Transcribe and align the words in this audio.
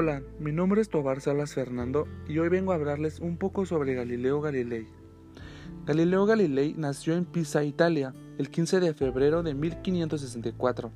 Hola, 0.00 0.22
mi 0.38 0.52
nombre 0.52 0.80
es 0.80 0.90
Tobar 0.90 1.20
Salas 1.20 1.54
Fernando 1.54 2.06
y 2.28 2.38
hoy 2.38 2.48
vengo 2.48 2.70
a 2.70 2.76
hablarles 2.76 3.18
un 3.18 3.36
poco 3.36 3.66
sobre 3.66 3.94
Galileo 3.94 4.40
Galilei. 4.40 4.86
Galileo 5.86 6.24
Galilei 6.24 6.72
nació 6.78 7.16
en 7.16 7.24
Pisa, 7.24 7.64
Italia, 7.64 8.14
el 8.38 8.48
15 8.48 8.78
de 8.78 8.94
febrero 8.94 9.42
de 9.42 9.54
1564. 9.54 10.92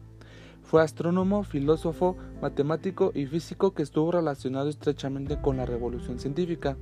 Fue 0.62 0.82
astrónomo, 0.82 1.42
filósofo, 1.42 2.16
matemático 2.40 3.10
y 3.12 3.26
físico 3.26 3.74
que 3.74 3.82
estuvo 3.82 4.12
relacionado 4.12 4.68
estrechamente 4.68 5.36
con 5.40 5.56
la 5.56 5.66
revolución 5.66 6.20
científica. 6.20 6.76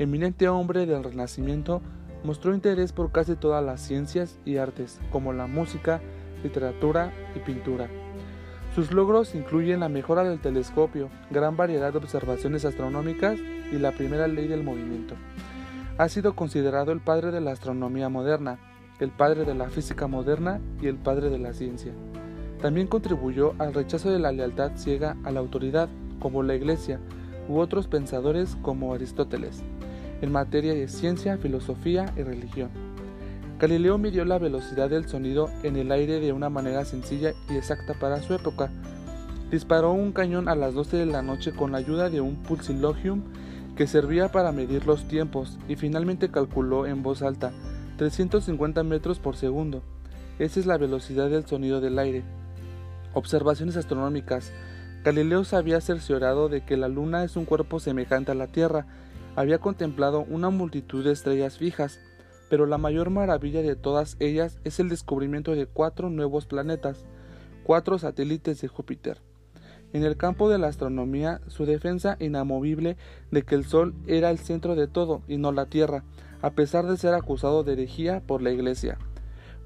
Eminente 0.00 0.48
hombre 0.48 0.86
del 0.86 1.04
Renacimiento, 1.04 1.82
mostró 2.24 2.52
interés 2.52 2.92
por 2.92 3.12
casi 3.12 3.36
todas 3.36 3.64
las 3.64 3.80
ciencias 3.80 4.40
y 4.44 4.56
artes, 4.56 5.00
como 5.12 5.32
la 5.32 5.46
música, 5.46 6.00
literatura 6.42 7.12
y 7.36 7.38
pintura. 7.38 7.88
Sus 8.74 8.90
logros 8.90 9.36
incluyen 9.36 9.78
la 9.78 9.88
mejora 9.88 10.24
del 10.24 10.40
telescopio, 10.40 11.08
gran 11.30 11.56
variedad 11.56 11.92
de 11.92 11.98
observaciones 11.98 12.64
astronómicas 12.64 13.38
y 13.70 13.78
la 13.78 13.92
primera 13.92 14.26
ley 14.26 14.48
del 14.48 14.64
movimiento. 14.64 15.14
Ha 15.96 16.08
sido 16.08 16.34
considerado 16.34 16.90
el 16.90 16.98
padre 16.98 17.30
de 17.30 17.40
la 17.40 17.52
astronomía 17.52 18.08
moderna, 18.08 18.58
el 18.98 19.10
padre 19.10 19.44
de 19.44 19.54
la 19.54 19.68
física 19.68 20.08
moderna 20.08 20.60
y 20.82 20.88
el 20.88 20.96
padre 20.96 21.30
de 21.30 21.38
la 21.38 21.52
ciencia. 21.52 21.92
También 22.60 22.88
contribuyó 22.88 23.54
al 23.60 23.74
rechazo 23.74 24.10
de 24.10 24.18
la 24.18 24.32
lealtad 24.32 24.72
ciega 24.74 25.16
a 25.22 25.30
la 25.30 25.38
autoridad, 25.38 25.88
como 26.18 26.42
la 26.42 26.56
Iglesia, 26.56 26.98
u 27.48 27.58
otros 27.58 27.86
pensadores 27.86 28.56
como 28.60 28.92
Aristóteles, 28.92 29.62
en 30.20 30.32
materia 30.32 30.74
de 30.74 30.88
ciencia, 30.88 31.38
filosofía 31.38 32.12
y 32.16 32.22
religión. 32.22 32.70
Galileo 33.58 33.98
midió 33.98 34.24
la 34.24 34.38
velocidad 34.38 34.90
del 34.90 35.08
sonido 35.08 35.48
en 35.62 35.76
el 35.76 35.92
aire 35.92 36.18
de 36.18 36.32
una 36.32 36.50
manera 36.50 36.84
sencilla 36.84 37.34
y 37.48 37.56
exacta 37.56 37.94
para 37.94 38.20
su 38.20 38.34
época. 38.34 38.70
Disparó 39.50 39.92
un 39.92 40.12
cañón 40.12 40.48
a 40.48 40.56
las 40.56 40.74
12 40.74 40.96
de 40.96 41.06
la 41.06 41.22
noche 41.22 41.54
con 41.54 41.70
la 41.70 41.78
ayuda 41.78 42.10
de 42.10 42.20
un 42.20 42.34
pulsilogium 42.36 43.22
que 43.76 43.86
servía 43.86 44.32
para 44.32 44.50
medir 44.50 44.86
los 44.86 45.06
tiempos 45.06 45.58
y 45.68 45.76
finalmente 45.76 46.30
calculó 46.30 46.86
en 46.86 47.02
voz 47.04 47.22
alta 47.22 47.52
350 47.96 48.82
metros 48.82 49.20
por 49.20 49.36
segundo. 49.36 49.82
Esa 50.40 50.58
es 50.58 50.66
la 50.66 50.76
velocidad 50.76 51.30
del 51.30 51.46
sonido 51.46 51.80
del 51.80 51.98
aire. 52.00 52.24
Observaciones 53.12 53.76
astronómicas. 53.76 54.52
Galileo 55.04 55.44
se 55.44 55.54
había 55.54 55.80
cerciorado 55.80 56.48
de 56.48 56.64
que 56.64 56.76
la 56.76 56.88
Luna 56.88 57.22
es 57.22 57.36
un 57.36 57.44
cuerpo 57.44 57.78
semejante 57.78 58.32
a 58.32 58.34
la 58.34 58.48
Tierra. 58.48 58.86
Había 59.36 59.58
contemplado 59.58 60.24
una 60.28 60.50
multitud 60.50 61.04
de 61.04 61.12
estrellas 61.12 61.58
fijas 61.58 62.00
pero 62.48 62.66
la 62.66 62.78
mayor 62.78 63.10
maravilla 63.10 63.62
de 63.62 63.76
todas 63.76 64.16
ellas 64.20 64.58
es 64.64 64.80
el 64.80 64.88
descubrimiento 64.88 65.54
de 65.54 65.66
cuatro 65.66 66.10
nuevos 66.10 66.46
planetas, 66.46 67.04
cuatro 67.64 67.98
satélites 67.98 68.60
de 68.60 68.68
Júpiter. 68.68 69.18
En 69.92 70.02
el 70.02 70.16
campo 70.16 70.48
de 70.50 70.58
la 70.58 70.66
astronomía, 70.66 71.40
su 71.46 71.66
defensa 71.66 72.16
inamovible 72.18 72.96
de 73.30 73.42
que 73.42 73.54
el 73.54 73.64
Sol 73.64 73.94
era 74.06 74.30
el 74.30 74.38
centro 74.38 74.74
de 74.74 74.88
todo 74.88 75.22
y 75.28 75.36
no 75.36 75.52
la 75.52 75.66
Tierra, 75.66 76.02
a 76.42 76.50
pesar 76.50 76.86
de 76.86 76.96
ser 76.96 77.14
acusado 77.14 77.62
de 77.62 77.74
herejía 77.74 78.20
por 78.20 78.42
la 78.42 78.50
Iglesia. 78.50 78.98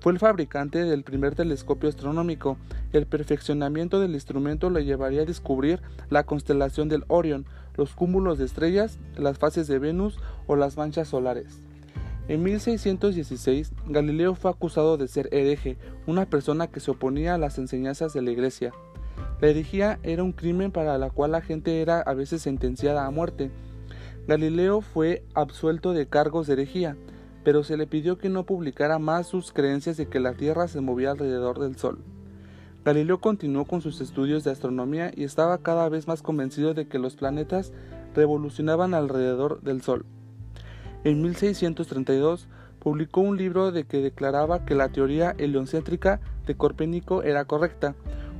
Fue 0.01 0.13
el 0.13 0.19
fabricante 0.19 0.85
del 0.85 1.03
primer 1.03 1.35
telescopio 1.35 1.89
astronómico. 1.89 2.57
El 2.93 3.07
perfeccionamiento 3.07 3.99
del 3.99 4.15
instrumento 4.15 4.71
le 4.71 4.85
llevaría 4.85 5.23
a 5.23 5.27
descubrir 5.27 5.81
la 6.09 6.25
constelación 6.25 6.89
del 6.89 7.05
Orión, 7.09 7.47
los 7.77 7.95
cúmulos 7.95 8.39
de 8.39 8.45
estrellas, 8.45 8.99
las 9.17 9.39
fases 9.39 9.67
de 9.67 9.79
Venus 9.79 10.19
o 10.47 10.57
las 10.57 10.77
manchas 10.77 11.09
solares. 11.09 11.68
En 12.29 12.43
1616, 12.43 13.73
Galileo 13.87 14.35
fue 14.35 14.51
acusado 14.51 14.99
de 14.99 15.09
ser 15.09 15.31
hereje, 15.33 15.79
una 16.07 16.27
persona 16.27 16.67
que 16.67 16.79
se 16.79 16.91
oponía 16.91 17.35
a 17.35 17.39
las 17.39 17.57
enseñanzas 17.57 18.13
de 18.13 18.21
la 18.21 18.31
Iglesia. 18.31 18.75
La 19.41 19.49
herejía 19.49 19.99
era 20.03 20.23
un 20.23 20.33
crimen 20.33 20.71
para 20.71 20.99
la 20.99 21.09
cual 21.09 21.33
la 21.33 21.41
gente 21.41 21.81
era 21.81 22.03
a 22.03 22.13
veces 22.13 22.43
sentenciada 22.43 23.07
a 23.07 23.11
muerte. 23.11 23.51
Galileo 24.27 24.83
fue 24.83 25.25
absuelto 25.33 25.95
de 25.95 26.07
cargos 26.07 26.47
de 26.47 26.53
herejía, 26.53 26.99
pero 27.45 27.65
se 27.65 27.79
le 27.79 27.87
pidió 27.87 28.19
que 28.19 28.29
no 28.29 28.45
publicara 28.45 28.99
más 28.99 29.27
sus 29.27 29.51
creencias 29.51 29.97
de 29.97 30.07
que 30.07 30.21
la 30.21 30.35
Tierra 30.35 30.69
se 30.69 30.83
movía 30.83 31.13
alrededor 31.13 31.59
del 31.59 31.77
Sol. 31.77 32.05
Galileo 32.85 33.23
continuó 33.23 33.65
con 33.65 33.81
sus 33.81 34.03
estudios 34.03 34.45
de 34.45 34.51
astronomía 34.51 35.13
y 35.17 35.25
estaba 35.25 35.57
cada 35.59 35.89
vez 35.89 36.07
más 36.07 36.21
convencido 36.21 36.75
de 36.75 36.89
que 36.89 36.99
los 36.99 37.17
planetas 37.17 37.73
revolucionaban 38.15 38.93
alrededor 38.93 39.63
del 39.63 39.81
Sol. 39.81 40.05
En 41.05 41.23
1632 41.23 42.49
publicó 42.81 43.21
un 43.21 43.37
libro 43.37 43.71
de 43.71 43.85
que 43.85 43.99
declaraba 43.99 44.65
que 44.65 44.75
la 44.75 44.89
teoría 44.89 45.35
heliocéntrica 45.39 46.21
de 46.47 46.57
Copérnico 46.57 47.23
era 47.23 47.45
correcta. 47.45 47.95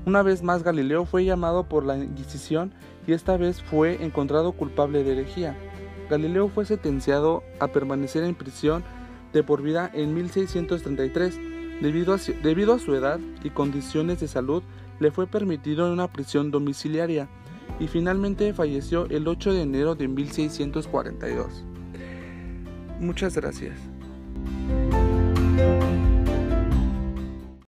Una 0.07 0.23
vez 0.23 0.43
más 0.43 0.63
Galileo 0.63 1.05
fue 1.05 1.25
llamado 1.25 1.69
por 1.69 1.85
la 1.85 1.97
Inquisición 1.97 2.73
y 3.07 3.13
esta 3.13 3.37
vez 3.37 3.63
fue 3.63 4.03
encontrado 4.05 4.53
culpable 4.53 5.05
de 5.05 5.13
herejía. 5.13 5.57
Galileo 6.11 6.49
fue 6.49 6.65
sentenciado 6.65 7.43
a 7.61 7.69
permanecer 7.69 8.25
en 8.25 8.35
prisión 8.35 8.83
de 9.33 9.43
por 9.43 9.63
vida 9.63 9.91
en 9.93 10.15
1633. 10.15 11.39
Debido 11.81 12.15
a, 12.15 12.19
debido 12.43 12.75
a 12.75 12.79
su 12.79 12.95
edad 12.95 13.21
y 13.45 13.51
condiciones 13.51 14.21
de 14.21 14.29
salud, 14.29 14.63
le 14.99 15.11
fue 15.13 15.27
permitido 15.27 15.93
una 15.93 16.13
prisión 16.13 16.51
domiciliaria 16.51 17.29
y 17.79 17.87
finalmente 17.87 18.53
falleció 18.53 19.07
el 19.11 19.29
8 19.29 19.53
de 19.53 19.63
enero 19.63 19.95
de 19.95 20.09
1642. 20.09 21.68
Muchas 23.01 23.35
gracias. 23.37 23.79